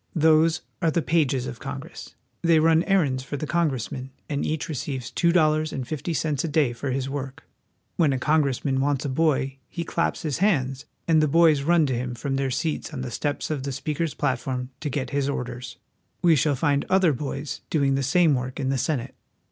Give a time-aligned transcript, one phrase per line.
[0.15, 5.11] Those are the pages of Congress; they run errands for the congressmen; and each receives
[5.11, 7.43] two dollars and fifty cents a day for his work.
[7.97, 11.93] When a congressman wants a boy he claps his hands, and the boys run to
[11.95, 15.77] him from their seats on the steps of the Speaker's platform to get his orders.
[16.23, 19.13] We shall find other boys doing the same work in the Senate.